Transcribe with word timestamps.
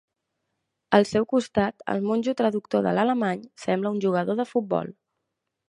Al 0.97 1.05
seu 1.09 1.27
costat, 1.33 1.85
el 1.95 2.01
monjo 2.07 2.35
traductor 2.41 2.87
de 2.87 2.97
l'alemany 2.99 3.47
sembla 3.67 3.95
un 3.97 4.05
jugador 4.09 4.41
de 4.43 4.51
futbol. 4.55 4.93